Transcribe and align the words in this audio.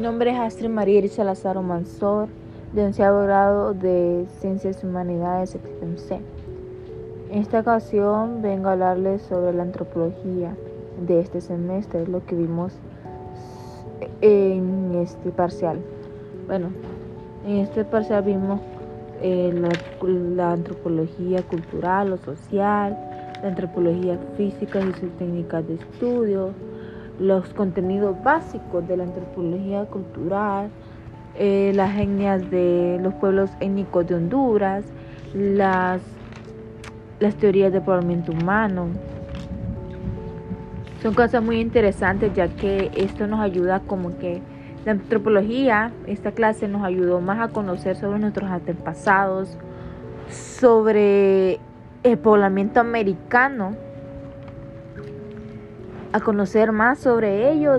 Mi 0.00 0.06
nombre 0.06 0.30
es 0.30 0.38
Astrid 0.38 0.70
María 0.70 1.00
Elisa 1.00 1.24
Lazaro 1.24 1.60
Mansor, 1.60 2.28
de 2.72 2.86
onceavo 2.86 3.20
grado 3.24 3.74
de 3.74 4.24
Ciencias 4.38 4.82
Humanidades 4.82 5.50
C. 5.96 6.20
En 7.30 7.38
esta 7.38 7.60
ocasión 7.60 8.40
vengo 8.40 8.68
a 8.70 8.72
hablarles 8.72 9.20
sobre 9.20 9.52
la 9.52 9.62
antropología 9.62 10.56
de 11.06 11.20
este 11.20 11.42
semestre, 11.42 12.06
lo 12.06 12.24
que 12.24 12.34
vimos 12.34 12.72
en 14.22 14.94
este 14.94 15.32
parcial. 15.32 15.80
Bueno, 16.46 16.70
en 17.46 17.56
este 17.58 17.84
parcial 17.84 18.22
vimos 18.22 18.58
eh, 19.20 19.52
la, 19.52 20.52
antropología 20.52 21.42
cultural 21.42 22.14
o 22.14 22.16
social, 22.16 22.96
la 23.42 23.48
antropología 23.48 24.18
física 24.38 24.80
y 24.80 24.94
sus 24.94 25.10
técnicas 25.18 25.68
de 25.68 25.74
estudio, 25.74 26.54
los 27.20 27.52
contenidos 27.52 28.16
básicos 28.24 28.88
de 28.88 28.96
la 28.96 29.04
antropología 29.04 29.84
cultural, 29.84 30.70
eh, 31.36 31.70
las 31.74 31.96
etnias 31.98 32.50
de 32.50 32.98
los 33.00 33.12
pueblos 33.14 33.50
étnicos 33.60 34.06
de 34.08 34.14
Honduras, 34.14 34.84
las, 35.34 36.00
las 37.20 37.34
teorías 37.34 37.72
de 37.72 37.80
poblamiento 37.82 38.32
humano. 38.32 38.88
Son 41.02 41.14
cosas 41.14 41.42
muy 41.42 41.60
interesantes 41.60 42.32
ya 42.34 42.48
que 42.48 42.90
esto 42.96 43.26
nos 43.26 43.40
ayuda 43.40 43.80
como 43.80 44.18
que 44.18 44.40
la 44.86 44.92
antropología, 44.92 45.92
esta 46.06 46.32
clase 46.32 46.68
nos 46.68 46.82
ayudó 46.82 47.20
más 47.20 47.38
a 47.38 47.52
conocer 47.52 47.96
sobre 47.96 48.18
nuestros 48.18 48.50
antepasados, 48.50 49.58
sobre 50.30 51.60
el 52.02 52.18
poblamiento 52.18 52.80
americano 52.80 53.76
a 56.12 56.20
conocer 56.20 56.72
más 56.72 56.98
sobre 56.98 57.50
ello, 57.52 57.78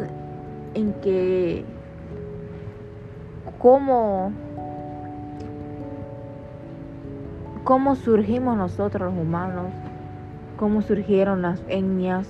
en 0.73 0.93
que 1.01 1.65
cómo, 3.59 4.31
cómo 7.63 7.95
surgimos 7.95 8.57
nosotros 8.57 9.13
los 9.13 9.21
humanos, 9.21 9.67
cómo 10.57 10.81
surgieron 10.81 11.41
las 11.41 11.61
etnias, 11.67 12.27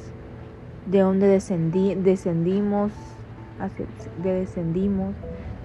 de 0.86 1.00
dónde 1.02 1.28
descendí, 1.28 1.96
descendimos, 1.96 2.92
de 4.24 4.34
descendimos, 4.34 5.14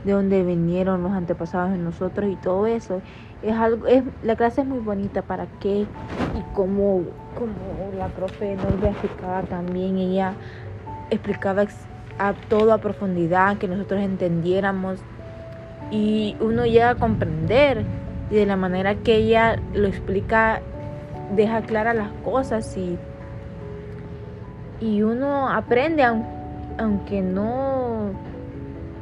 de 0.05 0.13
dónde 0.13 0.43
vinieron 0.43 1.03
los 1.03 1.13
antepasados 1.13 1.73
de 1.73 1.79
nosotros 1.79 2.31
y 2.31 2.37
todo 2.37 2.67
eso. 2.67 3.01
Es 3.43 3.55
algo, 3.55 3.87
es, 3.87 4.03
la 4.23 4.37
clase 4.37 4.63
es 4.63 4.67
muy 4.67 4.79
bonita 4.79 5.23
para 5.23 5.47
qué 5.61 5.81
y 5.81 6.55
cómo 6.55 7.03
como 7.37 7.53
la 7.97 8.09
profe 8.09 8.57
Norma 8.57 8.89
explicaba 8.89 9.43
también, 9.43 9.99
ella 9.99 10.35
explicaba 11.11 11.67
a 12.19 12.33
todo 12.49 12.73
a 12.73 12.79
profundidad, 12.79 13.59
que 13.59 13.69
nosotros 13.69 14.01
entendiéramos. 14.01 15.01
Y 15.91 16.37
uno 16.41 16.67
llega 16.67 16.91
a 16.91 16.95
comprender 16.95 17.85
y 18.31 18.35
de 18.35 18.47
la 18.47 18.57
manera 18.57 18.97
que 18.97 19.17
ella 19.17 19.61
lo 19.75 19.87
explica 19.87 20.61
deja 21.35 21.63
claras 21.63 21.97
las 21.97 22.11
cosas 22.25 22.77
y, 22.77 22.99
y 24.81 25.03
uno 25.03 25.49
aprende 25.49 26.05
aunque 26.79 27.21
no 27.21 28.11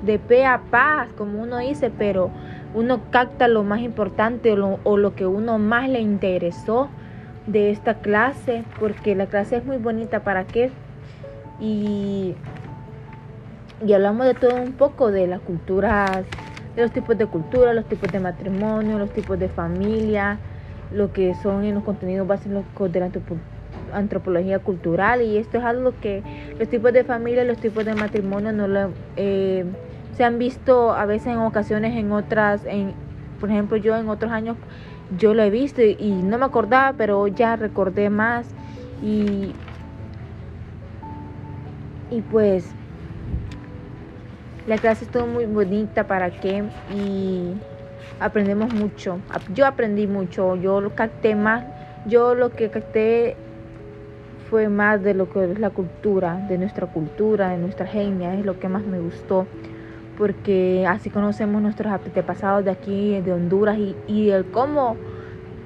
de 0.04 0.18
pe 0.18 0.44
a 0.44 0.60
paz 0.70 1.08
como 1.16 1.42
uno 1.42 1.58
dice 1.58 1.90
pero 1.96 2.30
uno 2.74 3.00
capta 3.10 3.48
lo 3.48 3.62
más 3.62 3.80
importante 3.80 4.52
o 4.52 4.56
lo, 4.56 4.78
o 4.84 4.96
lo 4.96 5.14
que 5.14 5.26
uno 5.26 5.58
más 5.58 5.88
le 5.88 6.00
interesó 6.00 6.88
de 7.46 7.70
esta 7.70 7.94
clase 7.94 8.64
porque 8.80 9.14
la 9.14 9.26
clase 9.26 9.56
es 9.56 9.64
muy 9.64 9.76
bonita 9.76 10.20
para 10.20 10.44
qué 10.44 10.70
y, 11.60 12.34
y 13.86 13.92
hablamos 13.92 14.26
de 14.26 14.34
todo 14.34 14.56
un 14.56 14.72
poco 14.72 15.10
de 15.10 15.26
las 15.26 15.40
culturas 15.40 16.24
de 16.74 16.82
los 16.82 16.90
tipos 16.90 17.16
de 17.16 17.26
cultura 17.26 17.72
los 17.72 17.84
tipos 17.84 18.10
de 18.10 18.20
matrimonio 18.20 18.98
los 18.98 19.10
tipos 19.10 19.38
de 19.38 19.48
familia 19.48 20.38
lo 20.92 21.12
que 21.12 21.34
son 21.34 21.64
en 21.64 21.74
los 21.74 21.84
contenidos 21.84 22.26
básicos 22.26 22.92
de 22.92 23.00
la 23.00 23.10
antropología 23.92 24.58
cultural 24.58 25.22
y 25.22 25.36
esto 25.38 25.58
es 25.58 25.64
algo 25.64 25.92
que 26.00 26.22
los 26.58 26.68
tipos 26.68 26.92
de 26.92 27.04
familia 27.04 27.44
los 27.44 27.58
tipos 27.58 27.84
de 27.84 27.94
matrimonio 27.94 28.52
no 28.52 28.66
lo, 28.66 28.90
eh, 29.16 29.64
se 30.16 30.24
han 30.24 30.38
visto 30.38 30.92
a 30.92 31.06
veces 31.06 31.28
en 31.28 31.38
ocasiones 31.38 31.96
en 31.96 32.12
otras 32.12 32.64
en 32.64 32.92
por 33.40 33.50
ejemplo 33.50 33.76
yo 33.76 33.96
en 33.96 34.08
otros 34.08 34.30
años 34.32 34.56
yo 35.18 35.34
lo 35.34 35.42
he 35.42 35.50
visto 35.50 35.82
y 35.82 36.12
no 36.22 36.38
me 36.38 36.46
acordaba, 36.46 36.94
pero 36.96 37.26
ya 37.26 37.56
recordé 37.56 38.10
más. 38.10 38.46
Y, 39.02 39.52
y 42.10 42.20
pues 42.22 42.66
la 44.66 44.78
clase 44.78 45.04
estuvo 45.04 45.26
muy 45.26 45.46
bonita 45.46 46.06
para 46.06 46.30
que 46.30 46.64
y 46.92 47.52
aprendemos 48.20 48.72
mucho. 48.72 49.18
Yo 49.54 49.66
aprendí 49.66 50.06
mucho, 50.06 50.56
yo 50.56 50.80
lo 50.80 50.94
capté 50.94 51.34
más, 51.34 51.64
yo 52.06 52.34
lo 52.34 52.50
que 52.50 52.70
capté 52.70 53.36
fue 54.48 54.68
más 54.68 55.02
de 55.02 55.14
lo 55.14 55.30
que 55.30 55.52
es 55.52 55.58
la 55.58 55.70
cultura, 55.70 56.40
de 56.48 56.58
nuestra 56.58 56.86
cultura, 56.86 57.50
de 57.50 57.58
nuestra 57.58 57.86
genia, 57.86 58.34
es 58.34 58.44
lo 58.44 58.58
que 58.58 58.68
más 58.68 58.84
me 58.84 59.00
gustó 59.00 59.46
porque 60.16 60.86
así 60.88 61.10
conocemos 61.10 61.60
nuestros 61.62 61.92
antepasados 61.92 62.64
de 62.64 62.70
aquí, 62.70 63.20
de 63.20 63.32
Honduras, 63.32 63.78
y, 63.78 63.96
y 64.06 64.30
el 64.30 64.44
cómo 64.46 64.96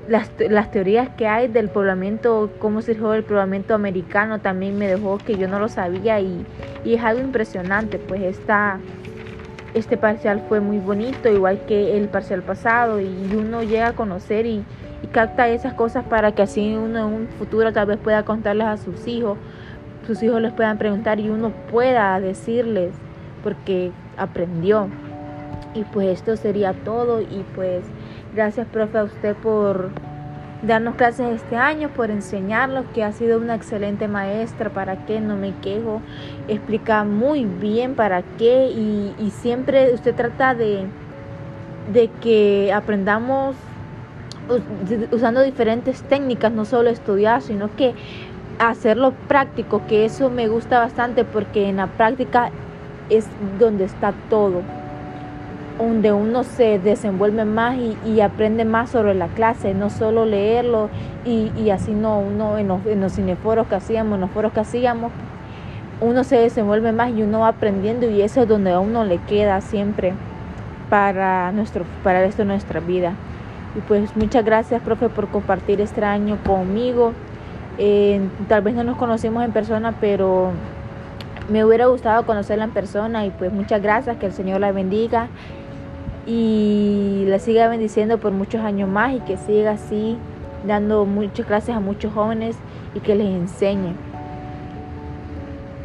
las, 0.08 0.30
las, 0.38 0.70
teorías 0.70 1.10
que 1.10 1.26
hay 1.26 1.48
del 1.48 1.68
poblamiento, 1.68 2.50
cómo 2.58 2.80
surgió 2.80 3.12
el 3.14 3.24
poblamiento 3.24 3.74
americano, 3.74 4.40
también 4.40 4.78
me 4.78 4.88
dejó 4.88 5.18
que 5.18 5.36
yo 5.36 5.48
no 5.48 5.58
lo 5.58 5.68
sabía 5.68 6.18
y, 6.20 6.46
y 6.84 6.94
es 6.94 7.02
algo 7.02 7.20
impresionante, 7.20 7.98
pues 7.98 8.22
esta, 8.22 8.78
este 9.74 9.96
parcial 9.98 10.44
fue 10.48 10.60
muy 10.60 10.78
bonito, 10.78 11.28
igual 11.28 11.60
que 11.66 11.96
el 11.98 12.08
parcial 12.08 12.42
pasado, 12.42 13.00
y 13.00 13.34
uno 13.36 13.62
llega 13.62 13.88
a 13.88 13.92
conocer 13.92 14.46
y, 14.46 14.64
y 15.02 15.06
capta 15.08 15.48
esas 15.48 15.74
cosas 15.74 16.04
para 16.04 16.32
que 16.32 16.42
así 16.42 16.74
uno 16.74 17.06
en 17.06 17.14
un 17.14 17.28
futuro 17.38 17.72
tal 17.72 17.86
vez 17.86 17.98
pueda 17.98 18.24
contarles 18.24 18.66
a 18.66 18.76
sus 18.78 19.06
hijos, 19.06 19.36
sus 20.06 20.22
hijos 20.22 20.40
les 20.40 20.52
puedan 20.52 20.78
preguntar 20.78 21.20
y 21.20 21.28
uno 21.28 21.52
pueda 21.70 22.18
decirles 22.18 22.94
porque 23.42 23.92
aprendió. 24.18 24.88
Y 25.74 25.84
pues 25.84 26.08
esto 26.08 26.36
sería 26.36 26.72
todo. 26.72 27.20
Y 27.20 27.44
pues 27.54 27.84
gracias 28.34 28.66
profe 28.66 28.98
a 28.98 29.04
usted 29.04 29.36
por 29.36 29.90
darnos 30.62 30.96
clases 30.96 31.36
este 31.36 31.56
año, 31.56 31.88
por 31.90 32.10
enseñarnos, 32.10 32.84
que 32.94 33.04
ha 33.04 33.12
sido 33.12 33.38
una 33.38 33.54
excelente 33.54 34.08
maestra, 34.08 34.70
para 34.70 35.06
qué, 35.06 35.20
no 35.20 35.36
me 35.36 35.54
quejo, 35.56 36.02
explica 36.48 37.04
muy 37.04 37.44
bien 37.44 37.94
para 37.94 38.22
qué. 38.38 38.70
Y, 38.70 39.14
y 39.18 39.30
siempre 39.30 39.94
usted 39.94 40.14
trata 40.14 40.54
de, 40.54 40.86
de 41.92 42.08
que 42.20 42.72
aprendamos 42.72 43.56
usando 45.12 45.42
diferentes 45.42 46.02
técnicas, 46.02 46.52
no 46.52 46.64
solo 46.64 46.90
estudiar, 46.90 47.42
sino 47.42 47.74
que 47.76 47.94
hacerlo 48.58 49.12
práctico, 49.28 49.82
que 49.86 50.04
eso 50.04 50.30
me 50.30 50.48
gusta 50.48 50.78
bastante 50.78 51.24
porque 51.24 51.68
en 51.68 51.76
la 51.76 51.86
práctica 51.86 52.50
es 53.10 53.26
donde 53.58 53.84
está 53.84 54.12
todo, 54.28 54.62
donde 55.78 56.12
uno 56.12 56.44
se 56.44 56.78
desenvuelve 56.78 57.44
más 57.44 57.76
y, 58.04 58.20
aprende 58.20 58.64
más 58.64 58.90
sobre 58.90 59.14
la 59.14 59.28
clase, 59.28 59.74
no 59.74 59.90
solo 59.90 60.24
leerlo 60.24 60.90
y, 61.24 61.70
así 61.70 61.92
no, 61.92 62.18
uno 62.18 62.58
en 62.58 62.68
los, 62.68 62.84
en 62.86 63.00
los 63.00 63.12
cineforos 63.12 63.66
que 63.68 63.76
hacíamos, 63.76 64.16
en 64.16 64.22
los 64.22 64.30
foros 64.30 64.52
que 64.52 64.60
hacíamos, 64.60 65.12
uno 66.00 66.24
se 66.24 66.36
desenvuelve 66.36 66.92
más 66.92 67.10
y 67.10 67.22
uno 67.22 67.40
va 67.40 67.48
aprendiendo 67.48 68.08
y 68.08 68.22
eso 68.22 68.42
es 68.42 68.48
donde 68.48 68.72
a 68.72 68.80
uno 68.80 69.04
le 69.04 69.18
queda 69.18 69.60
siempre 69.60 70.14
para, 70.88 71.52
nuestro, 71.52 71.84
para 72.02 72.24
esto 72.24 72.44
nuestra 72.44 72.80
vida. 72.80 73.14
Y 73.76 73.80
pues 73.80 74.16
muchas 74.16 74.44
gracias, 74.44 74.80
profe, 74.82 75.08
por 75.08 75.28
compartir 75.28 75.80
este 75.80 76.04
año 76.04 76.38
conmigo. 76.46 77.12
Eh, 77.78 78.20
tal 78.48 78.62
vez 78.62 78.74
no 78.74 78.84
nos 78.84 78.96
conocimos 78.96 79.44
en 79.44 79.52
persona, 79.52 79.94
pero 80.00 80.50
me 81.48 81.64
hubiera 81.64 81.86
gustado 81.86 82.24
conocerla 82.26 82.64
en 82.64 82.70
persona 82.70 83.26
y 83.26 83.30
pues 83.30 83.52
muchas 83.52 83.82
gracias, 83.82 84.16
que 84.18 84.26
el 84.26 84.32
Señor 84.32 84.60
la 84.60 84.72
bendiga 84.72 85.28
y 86.26 87.24
la 87.26 87.38
siga 87.38 87.68
bendiciendo 87.68 88.18
por 88.18 88.32
muchos 88.32 88.60
años 88.62 88.88
más 88.88 89.14
y 89.14 89.20
que 89.20 89.36
siga 89.36 89.72
así 89.72 90.16
dando 90.66 91.04
muchas 91.06 91.46
clases 91.46 91.74
a 91.74 91.80
muchos 91.80 92.12
jóvenes 92.12 92.56
y 92.94 93.00
que 93.00 93.14
les 93.14 93.28
enseñe 93.28 93.94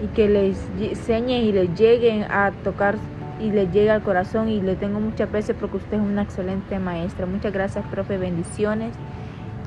y 0.03 0.07
que 0.07 0.27
les 0.27 0.57
enseñe 0.79 1.43
y 1.43 1.51
les 1.53 1.73
lleguen 1.79 2.23
a 2.23 2.51
tocar 2.63 2.95
y 3.39 3.51
les 3.51 3.71
llegue 3.71 3.89
al 3.89 4.01
corazón 4.03 4.49
y 4.49 4.61
le 4.61 4.75
tengo 4.75 4.99
mucha 4.99 5.25
aprecio 5.25 5.55
porque 5.55 5.77
usted 5.77 5.97
es 5.97 6.03
una 6.03 6.23
excelente 6.23 6.77
maestra. 6.79 7.25
Muchas 7.25 7.53
gracias, 7.53 7.85
profe, 7.87 8.17
bendiciones. 8.17 8.93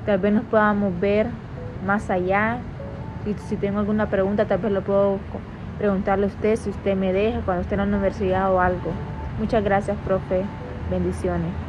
Tal 0.04 0.18
vez 0.18 0.32
nos 0.32 0.44
podamos 0.44 0.98
ver 1.00 1.26
más 1.86 2.10
allá. 2.10 2.58
Y 3.26 3.34
si 3.48 3.56
tengo 3.56 3.80
alguna 3.80 4.08
pregunta, 4.08 4.44
tal 4.44 4.58
vez 4.58 4.72
lo 4.72 4.82
puedo 4.82 5.18
preguntarle 5.78 6.26
a 6.26 6.28
usted 6.28 6.56
si 6.56 6.70
usted 6.70 6.96
me 6.96 7.12
deja 7.12 7.40
cuando 7.40 7.62
esté 7.62 7.74
en 7.74 7.80
la 7.80 7.86
universidad 7.86 8.52
o 8.52 8.60
algo. 8.60 8.92
Muchas 9.38 9.62
gracias, 9.62 9.96
profe. 10.04 10.44
Bendiciones. 10.90 11.65